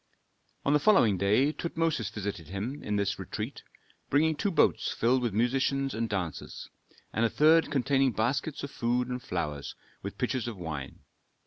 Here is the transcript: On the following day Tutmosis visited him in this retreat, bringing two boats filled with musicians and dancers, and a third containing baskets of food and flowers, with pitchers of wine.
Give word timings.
On 0.65 0.73
the 0.73 0.79
following 0.79 1.15
day 1.15 1.51
Tutmosis 1.53 2.09
visited 2.09 2.47
him 2.47 2.81
in 2.81 2.95
this 2.95 3.19
retreat, 3.19 3.61
bringing 4.09 4.35
two 4.35 4.49
boats 4.49 4.91
filled 4.91 5.21
with 5.21 5.31
musicians 5.31 5.93
and 5.93 6.09
dancers, 6.09 6.69
and 7.13 7.23
a 7.23 7.29
third 7.29 7.69
containing 7.69 8.11
baskets 8.11 8.63
of 8.63 8.71
food 8.71 9.09
and 9.09 9.21
flowers, 9.21 9.75
with 10.01 10.17
pitchers 10.17 10.47
of 10.47 10.57
wine. 10.57 11.01